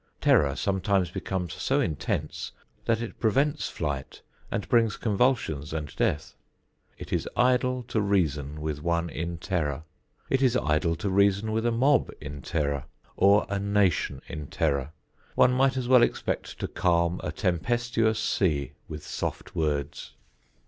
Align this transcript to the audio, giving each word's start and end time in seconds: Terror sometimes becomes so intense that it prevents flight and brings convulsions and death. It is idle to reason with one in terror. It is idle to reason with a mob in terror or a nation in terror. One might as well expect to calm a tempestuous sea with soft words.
Terror 0.19 0.55
sometimes 0.55 1.11
becomes 1.11 1.53
so 1.53 1.79
intense 1.79 2.53
that 2.85 3.03
it 3.03 3.19
prevents 3.19 3.69
flight 3.69 4.23
and 4.49 4.67
brings 4.67 4.97
convulsions 4.97 5.73
and 5.73 5.95
death. 5.95 6.33
It 6.97 7.13
is 7.13 7.29
idle 7.37 7.83
to 7.83 8.01
reason 8.01 8.61
with 8.61 8.81
one 8.81 9.11
in 9.11 9.37
terror. 9.37 9.83
It 10.27 10.41
is 10.41 10.57
idle 10.57 10.95
to 10.95 11.09
reason 11.11 11.51
with 11.51 11.67
a 11.67 11.71
mob 11.71 12.09
in 12.19 12.41
terror 12.41 12.85
or 13.15 13.45
a 13.47 13.59
nation 13.59 14.23
in 14.27 14.47
terror. 14.47 14.91
One 15.35 15.51
might 15.53 15.77
as 15.77 15.87
well 15.87 16.01
expect 16.01 16.57
to 16.61 16.67
calm 16.67 17.21
a 17.23 17.31
tempestuous 17.31 18.17
sea 18.17 18.71
with 18.87 19.05
soft 19.05 19.55
words. 19.55 20.13